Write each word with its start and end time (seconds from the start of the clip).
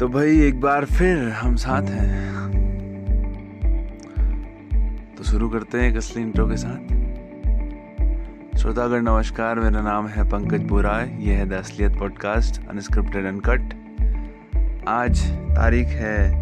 तो 0.00 0.08
भाई, 0.08 0.40
एक 0.40 0.60
बार 0.60 0.84
फिर 0.84 1.28
हम 1.28 1.56
साथ 1.56 1.82
हैं। 1.82 2.34
तो 5.16 5.24
शुरू 5.24 5.48
करते 5.48 5.78
हैं 5.78 5.90
एक 5.90 5.96
असली 5.96 6.22
इंट्रो 6.22 6.48
के 6.48 6.56
साथ। 6.56 6.78
श्रोतागण, 8.58 9.02
नमस्कार। 9.02 9.60
मेरा 9.60 9.80
नाम 9.80 10.06
है 10.06 10.24
पंकज 10.24 10.62
बुराय। 10.62 11.16
यह 11.20 11.38
है 11.38 11.48
द 11.48 11.52
असलियत 11.52 11.98
पॉडकास्ट 11.98 12.68
अनस्क्रिप्टेड 12.68 13.26
अनकट 13.26 13.60
आज 14.88 15.32
तारीख 15.32 15.86
है 15.86 16.32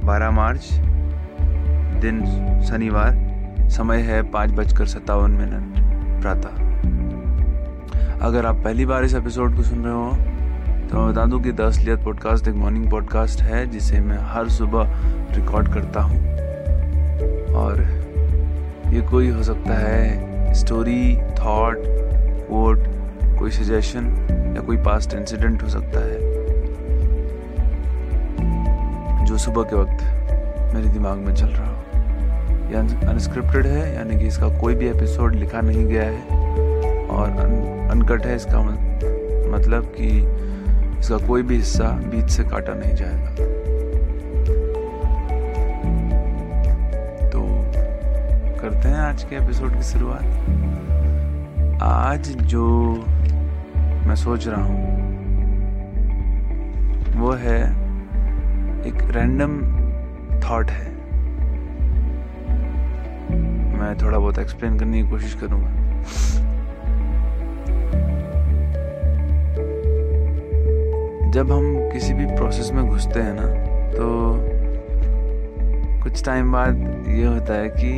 12 0.00 0.30
मार्च। 0.30 0.70
दिन 2.00 2.24
शनिवार। 2.62 3.12
समय 3.70 3.98
है 3.98 4.22
पाँच 4.22 4.50
बजकर 4.50 4.86
सत्तावन 4.86 5.30
मिनट। 5.30 5.74
प्रातः। 6.22 6.56
अगर 8.26 8.46
आप 8.46 8.56
पहली 8.56 8.86
बार 8.86 9.04
इस 9.04 9.14
एपिसोड 9.14 9.56
को 9.56 9.62
सुन 9.62 9.84
रहे 9.84 9.94
हो 9.94 10.33
तो 10.94 11.00
मैं 11.00 11.10
बता 11.10 11.24
दूँ 11.26 11.40
कि 11.42 11.52
द 11.52 11.60
असलियत 11.60 12.02
पॉडकास्ट 12.04 12.48
एक 12.48 12.54
मॉर्निंग 12.54 12.90
पॉडकास्ट 12.90 13.40
है, 13.42 13.66
जिसे 13.66 14.00
मैं 14.00 14.18
हर 14.24 14.48
सुबह 14.48 14.90
रिकॉर्ड 15.36 15.68
करता 15.68 16.00
हूँ। 16.00 16.18
और 17.54 17.80
ये 18.92 19.00
कोई 19.08 19.30
हो 19.30 19.42
सकता 19.42 19.78
है 19.78 20.52
स्टोरी 20.54 21.16
थॉट 21.40 21.82
कोट 22.48 22.86
कोई 23.38 23.50
सजेशन 23.50 24.06
या 24.56 24.62
कोई 24.66 24.76
पास्ट 24.76 25.14
इंसिडेंट 25.14 25.62
हो 25.62 25.68
सकता 25.68 26.04
है, 26.04 26.18
जो 29.26 29.38
सुबह 29.38 29.62
के 29.62 29.76
वक्त 29.76 30.04
मेरे 30.74 30.88
दिमाग 30.88 31.18
में 31.18 31.34
चल 31.34 31.48
रहा 31.48 31.70
हो। 31.70 31.82
यह 32.72 33.08
अनस्क्रिप्टेड 33.10 33.66
है, 33.66 33.94
यानी 33.94 34.18
कि 34.18 34.26
इसका 34.26 34.58
कोई 34.60 34.74
भी 34.74 34.88
एपिसोड 34.88 35.34
लिखा 35.34 35.60
नहीं 35.60 35.86
गया 35.86 36.04
है, 36.04 37.06
और 37.08 37.28
अनकट 37.90 38.26
है 38.26 38.36
इसका 38.36 38.62
मतलब 39.50 39.92
कि 39.96 40.26
इसका 41.04 41.16
कोई 41.16 41.42
भी 41.42 41.56
हिस्सा 41.56 42.00
बीच 42.10 42.30
से 42.30 42.44
काटा 42.44 42.74
नहीं 42.74 42.96
जाएगा। 42.96 43.30
तो 47.30 47.40
करते 48.60 48.88
हैं 48.88 48.96
आज 48.96 49.24
के 49.24 49.36
एपिसोड 49.36 49.74
की 49.74 49.82
शुरुआत। 49.82 50.24
आज 51.82 52.44
जो 52.44 52.94
मैं 54.06 54.14
सोच 54.14 54.48
रहा 54.48 54.62
हूँ, 54.62 54.84
वो 57.16 57.32
है 57.32 57.62
एक 58.88 59.10
रैंडम 59.10 59.60
थॉट 60.40 60.70
है। 60.70 60.90
मैं 63.78 63.98
थोड़ा 64.02 64.18
बहुत 64.18 64.38
एक्सप्लेन 64.38 64.78
करने 64.78 65.02
की 65.02 65.10
कोशिश 65.10 65.34
करूँगा। 65.34 65.70
जब 71.34 71.50
हम 71.52 71.64
किसी 71.92 72.12
भी 72.14 72.26
प्रोसेस 72.26 72.70
में 72.72 72.86
घुसते 72.86 73.20
हैं 73.20 73.32
ना 73.34 73.46
तो 73.92 74.04
कुछ 76.02 76.24
टाइम 76.24 76.52
बाद 76.52 76.76
ये 77.08 77.24
होता 77.24 77.54
है 77.54 77.68
कि 77.70 77.90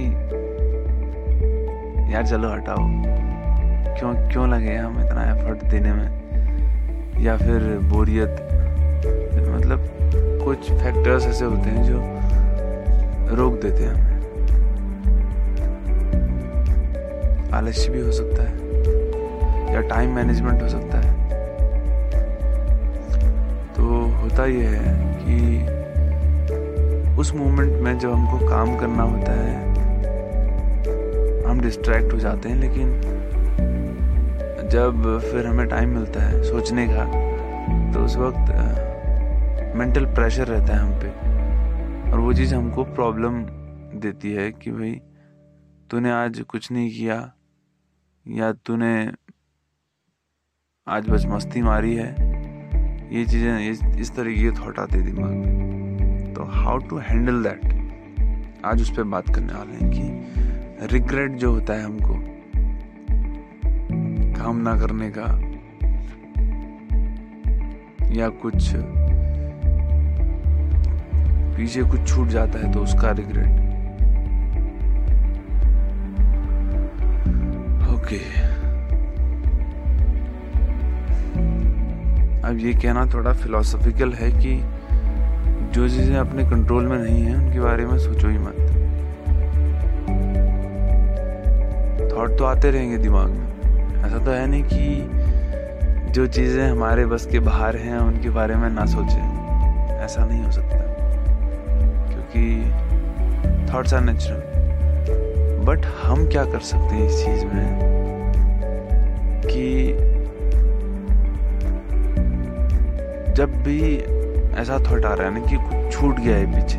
यार 2.15 2.27
चलो 2.27 2.53
हटाओ। 2.53 2.85
क्यों 3.99 4.13
क्यों 4.29 4.49
लगे 4.51 4.77
हम 4.77 4.95
इतना 5.01 5.25
एफर्ट 5.33 5.65
देने 5.65 5.93
में? 5.93 6.09
या 7.21 7.37
फिर 7.37 7.59
बोरियत? 7.93 8.33
मतलब 9.51 9.81
कुछ 10.45 10.71
फैक्टर्स 10.73 11.27
ऐसे 11.27 11.45
होते 11.45 11.71
हैं 11.71 11.83
जो 11.83 11.99
रोक 13.37 13.61
देते 13.63 13.83
हैं 13.85 13.93
हमें। 13.93 14.17
आलस्य 17.53 17.93
भी 17.93 18.01
हो 18.01 18.13
सकता 18.13 18.43
है, 18.43 18.55
या 19.75 19.81
टाइम 19.89 20.09
मैनेजमेंट 20.11 20.63
हो 20.63 20.69
सकता 20.69 20.99
है। 20.99 21.06
होता 24.37 24.47
ये 24.47 24.65
है 24.67 24.91
कि 25.19 25.37
उस 27.21 27.33
मोमेंट 27.35 27.73
में 27.83 27.99
जब 27.99 28.11
हमको 28.13 28.49
काम 28.49 28.77
करना 28.79 29.03
होता 29.03 29.33
है, 29.33 29.53
हम 31.45 31.61
डिस्ट्रैक्ट 31.61 32.13
हो 32.13 32.19
जाते 32.19 32.49
हैं, 32.49 32.57
लेकिन 32.57 32.91
जब 34.71 35.21
फिर 35.23 35.47
हमें 35.47 35.67
टाइम 35.69 35.95
मिलता 35.95 36.23
है 36.23 36.43
सोचने 36.43 36.87
का 36.91 37.05
तो 37.93 38.05
उस 38.05 38.17
वक्त 38.17 38.53
मेंटल 39.77 40.05
प्रेशर 40.05 40.47
रहता 40.47 40.77
है 40.77 40.81
हम 40.81 40.93
पे। 41.01 42.11
और 42.13 42.19
वो 42.19 42.33
चीज़ 42.35 42.55
हमको 42.55 42.85
प्रॉब्लम 42.85 43.43
देती 44.01 44.33
है 44.33 44.51
कि 44.53 44.71
भाई, 44.71 44.93
तूने 45.91 46.11
आज 46.13 46.41
कुछ 46.41 46.71
नहीं 46.73 46.91
किया, 46.91 47.33
या 48.27 48.53
तूने 48.67 48.95
आज 50.87 51.09
बस 51.09 51.27
मस्ती 51.27 51.63
मारी 51.63 51.95
है 51.97 52.26
ये 53.17 53.25
चीज़ें 53.25 53.71
इस, 53.71 53.81
इस 53.99 54.11
तरीके 54.17 54.43
के 54.43 54.51
थॉट 54.51 54.79
आते 54.79 55.01
दिमाग 55.03 55.31
में। 55.31 56.33
तो 56.35 56.45
हाउ 56.45 56.79
टू 56.79 56.97
हैंडल 56.99 57.43
दैट 57.43 58.65
आज 58.65 58.83
उस 58.83 58.91
पर 58.97 59.03
बात 59.13 59.29
करने 59.35 59.53
वाले 59.53 59.77
हैं 59.77 59.91
कि 59.91 60.87
रिग्रेट 60.93 61.37
जो 61.39 61.53
होता 61.53 61.75
है 61.75 61.85
हमको 61.85 62.15
काम 64.37 64.57
ना 64.59 64.77
करने 64.79 65.11
का 65.19 65.29
या 68.13 68.29
कुछ 68.43 68.71
पीछे 71.57 71.83
कुछ 71.83 72.09
छूट 72.09 72.29
जाता 72.29 72.59
है 72.59 72.73
तो 72.73 72.83
उसका 72.83 73.11
रिग्रेट 73.13 73.65
ओके 77.91 78.19
okay. 78.19 78.56
अब 82.47 82.59
ये 82.59 82.73
कहना 82.73 83.07
थोड़ा 83.07 83.33
फिलोसफिकल 83.33 84.13
है 84.13 84.33
कि 84.33 84.65
जो 85.73 85.89
चीज़ें 85.89 86.17
अपने 86.17 86.45
कंट्रोल 86.45 86.87
में 86.87 86.99
नहीं 86.99 87.23
है, 87.23 87.37
उनके 87.37 87.61
बारे 87.61 87.87
में 87.87 87.99
सोचो 87.99 88.29
ही 88.29 88.39
मत। 88.39 88.55
थॉट 92.17 92.39
तो 92.39 92.45
आते 92.45 92.71
रहेंगे 92.71 92.99
दिमाग 92.99 93.27
में। 93.27 93.47
ऐसा 94.05 94.19
तो 94.19 94.31
है 94.31 94.47
नहीं 94.47 94.63
कि 94.63 95.11
जो 96.13 96.27
चीज़ें 96.27 96.71
हमारे 96.71 97.07
बस 97.07 97.27
के 97.27 97.39
बाहर 97.39 97.77
हैं, 97.77 97.99
उनके 97.99 98.31
बारे 98.31 98.55
में 98.55 98.71
ना 98.71 98.87
सोचें। 98.87 99.47
ऐसा 99.99 100.25
नहीं 100.25 100.45
हो 100.45 100.51
सकता। 100.51 100.79
क्योंकि 102.09 102.73
थॉट्स 103.73 103.95
आर 103.95 104.01
नेचुरल 104.01 104.43
बट 105.65 105.87
हम 106.05 106.29
क्या 106.29 106.45
कर 106.45 106.61
सकते 106.61 106.95
हैं 106.95 107.07
इस 107.07 107.27
चीज़ 107.27 107.45
में? 107.45 107.79
कि 109.47 109.93
जब 113.37 113.63
भी 113.63 113.97
ऐसा 114.57 114.79
थॉट 114.79 115.05
आ 115.05 115.15
रहा 115.15 115.29
है 115.29 115.35
ना 115.35 115.47
कि 115.47 115.57
कुछ 115.57 115.95
छूट 115.95 116.21
गया 116.21 116.37
है 116.37 116.47
पीछे, 116.47 116.79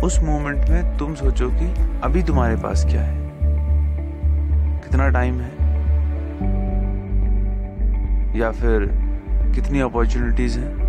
उस 0.00 0.20
मोमेंट 0.22 0.68
में 0.68 0.98
तुम 0.98 1.14
सोचो 1.14 1.50
कि 1.50 1.74
अभी 2.02 2.22
तुम्हारे 2.22 2.56
पास 2.56 2.84
क्या 2.84 3.02
है? 3.02 3.30
कितना 4.80 5.08
टाइम 5.08 5.40
है? 5.40 5.50
या 8.38 8.50
फिर 8.50 8.80
कितनी 9.54 9.80
अपॉर्चुनिटीज़ 9.80 10.58
हैं? 10.58 10.88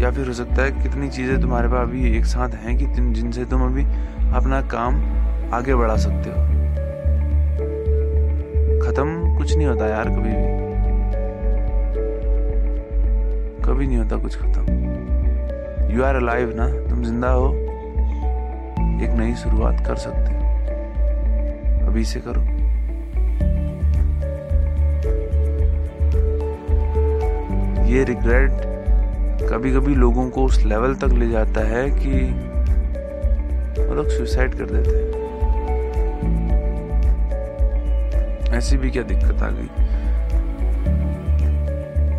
या 0.00 0.10
फिर 0.10 0.26
हो 0.26 0.32
सकता 0.32 0.62
है 0.62 0.70
कितनी 0.70 1.08
चीज़ें 1.08 1.40
तुम्हारे 1.40 1.68
पास 1.68 1.88
अभी 1.88 2.16
एक 2.18 2.24
साथ 2.24 2.48
हैं 2.48 2.78
कि 2.78 2.86
जिनसे 2.86 3.44
तुम 3.44 3.62
अभी 3.62 3.82
अपना 4.36 4.60
काम 4.60 4.94
आगे 5.54 5.74
बढ़ा 5.74 5.96
सकते 5.96 6.30
हो? 6.30 6.46
खत्म 8.86 9.36
कुछ 9.38 9.56
नहीं 9.56 9.66
होता 9.66 9.86
यार 9.86 10.08
कभी 10.08 10.30
भी। 10.30 10.66
कभी 13.66 13.86
नहीं 13.86 13.98
होता 13.98 14.16
कुछ 14.16 14.36
खत्म। 14.36 14.64
यू 15.90 16.02
आर 16.02 16.14
अलाइव 16.14 16.52
ना, 16.56 16.66
तुम 16.90 17.02
ज़िंदा 17.04 17.28
हो। 17.28 17.48
एक 19.02 19.10
नई 19.18 19.34
शुरुआत 19.34 19.86
कर 19.86 19.96
सकते 19.96 20.32
हो। 20.32 21.86
अभी 21.86 22.04
से 22.04 22.20
करो। 22.20 22.40
ये 27.86 28.04
रिग्रेट 28.04 28.52
कभी 29.50 29.72
कभी 29.72 29.94
लोगों 29.94 30.30
को 30.30 30.44
उस 30.44 30.64
लेवल 30.64 30.94
तक 30.94 31.12
ले 31.12 31.28
जाता 31.30 31.60
है 31.60 31.90
कि 31.90 32.10
वो 33.82 33.94
लोग 33.94 34.08
सुसाइड 34.08 34.54
कर 34.54 34.70
देते 34.70 34.96
हैं। 34.96 35.14
ऐसी 38.52 38.76
भी 38.76 38.90
क्या 38.90 39.02
दिक्कत 39.02 39.42
आ 39.42 39.48
गई? 39.50 39.85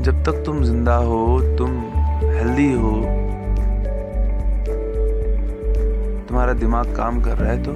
जब 0.08 0.22
तक 0.24 0.44
तुम 0.46 0.62
ज़िंदा 0.64 0.96
हो, 0.96 1.40
तुम 1.58 1.72
हेल्दी 2.26 2.72
हो, 2.74 2.92
तुम्हारा 6.28 6.54
दिमाग 6.54 6.96
काम 6.96 7.22
कर 7.24 7.38
रहा 7.38 7.52
है 7.52 7.64
तो 7.64 7.74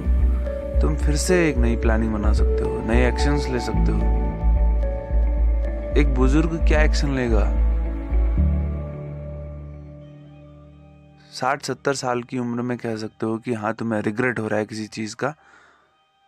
तुम 0.80 0.94
फिर 0.96 1.16
से 1.16 1.36
एक 1.48 1.56
नई 1.56 1.76
प्लानिंग 1.76 2.12
बना 2.12 2.32
सकते 2.32 2.62
हो, 2.64 2.78
नए 2.86 3.06
एक्शंस 3.08 3.48
ले 3.48 3.60
सकते 3.60 3.92
हो। 3.92 3.98
एक 6.00 6.14
बुज़ुर्ग 6.14 6.56
क्या 6.68 6.82
एक्शन 6.82 7.10
लेगा? 7.14 7.44
साठ, 11.32 11.62
सत्तर 11.62 11.94
साल 11.94 12.22
की 12.22 12.38
उम्र 12.38 12.62
में 12.62 12.76
कह 12.78 12.96
सकते 12.96 13.26
हो 13.26 13.36
कि 13.38 13.54
हाँ 13.54 13.74
तुम्हें 13.74 14.00
रिग्रेट 14.02 14.38
हो 14.38 14.46
रहा 14.48 14.58
है 14.58 14.66
किसी 14.66 14.86
चीज़ 14.88 15.16
का 15.16 15.34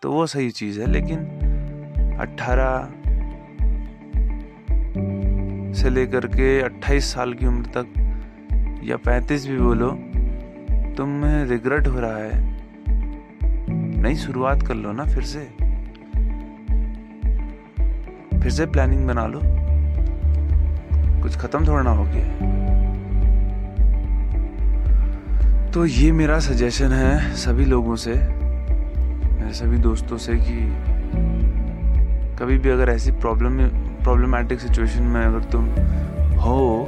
तो 0.03 0.13
वो 0.13 0.27
सही 0.27 0.51
चीज़ 0.51 0.81
है, 0.81 0.87
लेकिन 0.87 1.19
अट्ठारह 2.21 3.03
से 5.75 5.91
लेकर 5.91 6.27
के 6.27 6.61
28 6.63 7.15
साल 7.15 7.35
की 7.35 7.47
उम्र 7.47 7.67
तक, 7.67 7.87
या 8.85 8.97
35 8.97 9.47
भी 9.47 9.57
बोलो 9.57 9.91
तुम्हें 10.97 11.45
रिग्रेट 11.45 11.87
हो 11.87 12.01
रहा 12.01 12.17
है। 12.17 12.55
नई 14.03 14.15
शुरुआत 14.15 14.63
कर 14.63 14.75
लो 14.75 14.93
ना 14.93 15.05
फिर 15.05 15.23
से। 15.23 15.49
फिर 18.41 18.51
से 18.51 18.67
प्लानिंग 18.67 19.07
बना 19.07 19.27
लो। 19.27 19.41
कुछ 21.23 21.37
खत्म 21.37 21.67
थोड़ा 21.67 21.83
ना 21.83 21.91
हो 21.91 22.05
गया। 22.05 22.55
तो 25.71 25.87
ये 25.87 26.13
मेरा 26.13 26.39
सजेशन 26.39 26.93
है 26.93 27.33
सभी 27.33 27.65
लोगों 27.65 27.97
से, 27.97 28.13
मेरे 28.15 29.53
सभी 29.53 29.79
दोस्तों 29.79 30.17
से 30.17 30.33
कि 30.37 30.59
कभी 32.37 32.59
भी 32.59 32.69
अगर 32.69 32.89
ऐसी 32.89 33.13
प्रॉब्लम 33.13 33.53
प्रॉब्लमैटिक 34.05 34.61
सिचुएशन 34.61 35.03
में 35.03 35.25
अगर 35.25 35.41
तुम 35.41 35.65
हो 36.39 36.87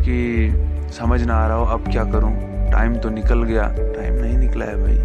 कि 0.00 0.50
समझ 0.90 1.22
ना 1.22 1.34
आ 1.34 1.46
रहा 1.46 1.56
हो, 1.56 1.64
अब 1.64 1.92
क्या 1.92 2.04
करूँ? 2.04 2.32
टाइम 2.72 2.96
तो 2.96 3.10
निकल 3.10 3.42
गया। 3.42 3.74
टाइम 3.78 4.14
नहीं 4.14 4.38
निकला 4.38 4.64
है 4.64 4.82
भाई। 4.82 4.98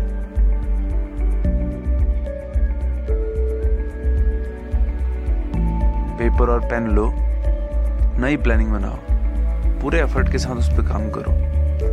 पेपर 6.18 6.50
और 6.50 6.60
पेन 6.60 6.88
लो। 6.88 7.13
नई 8.22 8.38
प्लानिंग 8.38 8.72
बनाओ। 8.72 8.98
पूरे 9.81 10.02
एफर्ट 10.02 10.31
के 10.31 10.38
साथ 10.38 10.56
उस 10.56 10.69
पर 10.69 10.81
काम 10.81 11.10
करो। 11.10 11.31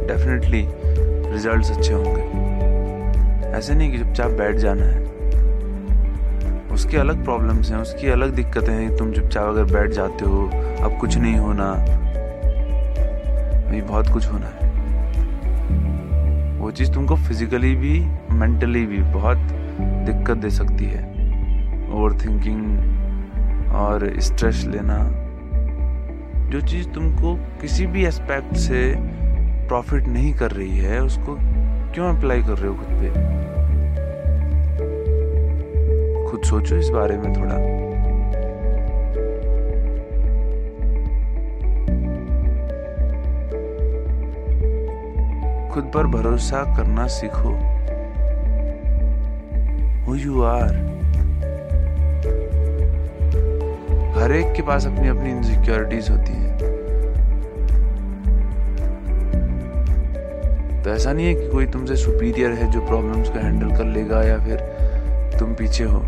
डेफिनेटली 0.07 0.69
रिजल्ट्स 1.33 1.71
अच्छे 1.71 1.93
होंगे। 1.95 2.47
ऐसे 3.49 3.75
नहीं 3.75 3.93
कि 3.93 3.99
चुपचाप 3.99 4.31
बैठ 4.31 4.57
जाना 4.57 4.85
है। 4.85 5.06
उसकी 6.77 6.97
अलग 6.97 7.25
प्रॉब्लम्स 7.25 7.71
हैं, 7.71 7.79
उसकी 7.79 8.09
अलग 8.09 8.35
दिक्कतें 8.35 8.73
हैं। 8.73 8.97
तुम 8.97 9.13
चुपचाप 9.13 9.45
अगर 9.45 9.65
बैठ 9.65 9.91
जाते 9.91 10.25
हो, 10.25 10.51
अब 10.85 10.99
कुछ 11.01 11.19
नहीं 11.19 11.37
होना। 11.37 11.75
भाई 13.67 13.81
बहुत 13.81 14.09
कुछ 14.09 14.27
होना 14.33 14.47
है। 14.47 14.67
वो 16.59 16.71
चीज़ 16.71 16.93
तुमको 16.93 17.17
फिजिकली 17.17 17.77
भी 17.77 18.07
मेंटली 18.31 18.87
भी 18.87 18.99
बहुत 18.99 19.37
दिक्कत 19.81 20.37
दे 20.37 20.51
सकती 20.51 20.85
है। 20.85 21.03
ओवर 21.93 22.13
थिंकिंग 22.13 22.79
और 23.75 24.15
स्ट्रेस 24.19 24.65
लेना। 24.67 25.11
जो 26.51 26.61
चीज़ 26.61 26.89
तुमको 26.89 27.35
किसी 27.35 27.87
भी 27.87 28.05
एस्पेक्ट 28.05 28.55
से 28.55 28.95
प्रॉफिट 29.69 30.07
नहीं 30.07 30.35
कर 30.35 30.51
रही 30.51 30.79
है, 30.79 31.03
उसको 31.03 31.37
क्यों 31.95 32.17
अप्लाई 32.17 32.43
कर 32.43 32.53
रहे 32.53 32.69
हो 32.69 32.75
खुद 32.75 32.87
पे? 32.91 33.56
सोचो 36.47 36.77
इस 36.77 36.89
बारे 36.89 37.17
में 37.17 37.33
थोड़ा। 37.35 37.55
खुद 45.75 45.91
पर 45.95 46.07
भरोसा 46.07 46.63
करना 46.77 47.07
सीखो। 47.07 47.51
हु 50.07 50.15
यू 50.15 50.43
आर 50.43 50.75
हर 54.17 54.33
एक 54.33 54.53
के 54.53 54.63
पास 54.63 54.87
अपनी 54.87 55.09
अपनी 55.09 55.31
इनसिक्योरिटीज 55.31 56.11
होती 56.11 56.33
है। 56.33 56.57
तो 60.83 60.91
ऐसा 60.91 61.13
नहीं 61.13 61.27
है 61.27 61.35
कि 61.35 61.49
कोई 61.49 61.67
तुमसे 61.67 61.97
सुपीरियर 61.97 62.53
है 62.53 62.71
जो 62.73 62.81
प्रॉब्लम्स 62.81 63.29
को 63.29 63.39
हैंडल 63.39 63.77
कर 63.77 63.85
लेगा 63.85 64.23
या 64.23 64.39
फिर 64.39 64.59
तुम 65.39 65.55
पीछे 65.55 65.85
हो। 65.85 66.05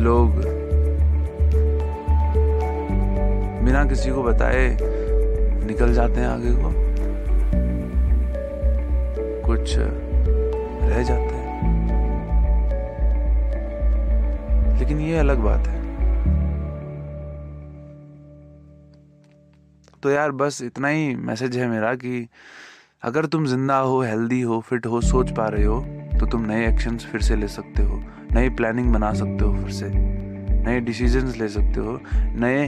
लोग 0.00 0.36
बिना 3.64 3.84
किसी 3.84 4.10
को 4.10 4.22
बताए 4.22 4.68
निकल 5.66 5.92
जाते 5.94 6.20
हैं 6.20 6.28
आगे 6.28 6.52
को। 6.52 6.72
कुछ 9.46 9.74
रह 9.76 11.02
जाते 11.02 11.34
हैं। 11.34 11.38
लेकिन 14.78 15.00
ये 15.00 15.18
अलग 15.18 15.38
बात 15.38 15.66
है। 15.66 15.78
तो 20.02 20.10
यार 20.10 20.30
बस 20.32 20.62
इतना 20.62 20.88
ही 20.88 21.14
मैसेज 21.16 21.56
है 21.56 21.66
मेरा 21.68 21.94
कि 21.94 22.26
अगर 23.02 23.26
तुम 23.26 23.46
ज़िंदा 23.46 23.76
हो 23.76 24.00
हेल्दी 24.02 24.40
हो 24.40 24.60
फिट 24.60 24.86
हो, 24.86 25.00
सोच 25.00 25.30
पा 25.30 25.48
रहे 25.48 25.64
हो 25.64 25.80
तो 26.20 26.26
तुम 26.26 26.44
नए 26.46 26.66
एक्शंस 26.68 27.06
फिर 27.06 27.20
से 27.20 27.36
ले 27.36 27.48
सकते 27.48 27.82
हो। 27.82 28.02
नई 28.34 28.48
प्लानिंग 28.50 28.92
बना 28.92 29.12
सकते 29.12 29.44
हो 29.44 29.52
फिर 29.54 29.70
से। 29.70 29.90
नए 30.64 30.80
डिसीजंस 30.80 31.36
ले 31.36 31.48
सकते 31.48 31.80
हो। 31.80 32.00
नए 32.36 32.66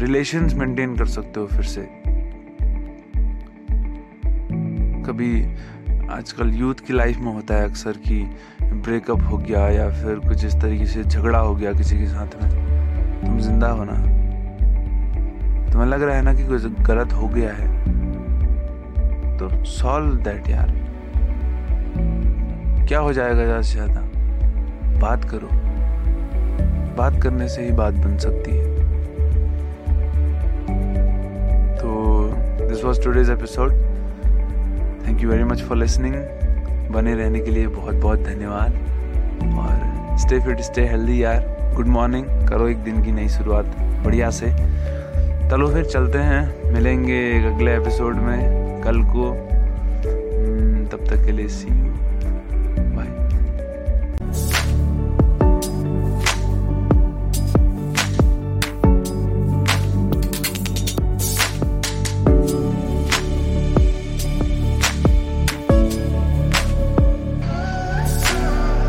रिलेशंस 0.00 0.54
मेंटेन 0.54 0.96
कर 0.96 1.06
सकते 1.06 1.40
हो 1.40 1.46
फिर 1.46 1.64
से। 1.64 1.88
कभी 5.06 5.42
आजकल 6.10 6.50
यूथ 6.54 6.74
की 6.86 6.92
लाइफ 6.92 7.18
में 7.18 7.32
होता 7.32 7.54
है 7.54 7.68
अक्सर 7.68 7.96
कि 8.08 8.22
ब्रेकअप 8.62 9.22
हो 9.22 9.38
गया 9.38 9.68
या 9.68 9.88
फिर 9.90 10.18
कुछ 10.18 10.44
इस 10.44 10.54
तरीके 10.54 10.86
से 10.86 11.04
झगड़ा 11.04 11.38
हो 11.38 11.54
गया 11.54 11.72
किसी 11.72 11.98
के 11.98 12.06
साथ 12.06 12.42
में। 12.42 12.50
तुम 13.20 13.38
ज़िंदा 13.38 13.68
हो 13.68 13.84
ना? 13.84 13.94
तुम्हें 15.72 15.88
लग 15.88 16.02
रहा 16.02 16.16
है 16.16 16.22
ना 16.22 16.34
कि 16.34 16.46
कुछ 16.46 16.66
गलत 16.82 17.12
हो 17.12 17.28
गया 17.28 17.52
है? 17.52 17.68
तो 19.38 19.64
सॉल्व 19.64 20.14
दैट 20.24 20.48
यार। 20.48 20.74
क्या 22.88 22.98
हो 22.98 23.12
जाएगा 23.12 23.34
ज़्यादा 23.34 23.62
से 23.62 23.72
ज़्यादा? 23.72 24.00
बात 24.96 25.24
करो। 25.24 25.48
बात 26.96 27.22
करने 27.22 27.48
से 27.48 27.62
ही 27.62 27.70
बात 27.70 27.94
बन 27.94 28.18
सकती 28.18 28.56
है। 28.56 28.76
तो 31.76 32.30
this 32.68 32.84
was 32.84 33.02
today's 33.04 33.30
episode 33.30 33.72
thank 35.06 35.22
you 35.22 35.30
very 35.30 35.44
much 35.44 35.62
for 35.62 35.76
listening 35.76 36.14
बने 36.92 37.14
रहने 37.14 37.40
के 37.40 37.50
लिए 37.50 37.66
बहुत 37.66 37.94
बहुत 37.94 38.20
धन्यवाद। 38.20 38.72
और 39.58 40.16
स्टे 40.18 40.40
फिट 40.40 40.60
स्टे 40.60 40.86
हेल्दी 40.86 41.24
यार। 41.24 41.56
गुड 41.74 41.86
मॉर्निंग 41.86 42.48
करो 42.48 42.68
एक 42.68 42.76
दिन 42.76 43.02
की 43.02 43.12
नई 43.12 43.28
शुरुआत 43.28 43.64
बढ़िया 43.80 44.30
से। 44.30 44.46
चलो 45.50 45.70
फिर 45.70 45.84
चलते 45.84 46.18
हैं। 46.18 46.72
मिलेंगे 46.72 47.44
अगले 47.54 47.76
एपिसोड 47.76 48.14
में। 48.16 48.66
कल 48.82 49.02
को। 49.02 49.30
हम्म, 49.30 50.86
तब 50.86 51.16
तक 51.16 51.24
के 51.24 51.32
लिए 51.32 51.48
सी 51.48 51.68
यू 51.68 51.92